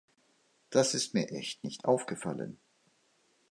Das 0.71 0.95
ist 0.95 1.13
mir 1.13 1.29
echt 1.31 1.63
nicht 1.63 1.85
aufgefallen. 1.85 2.59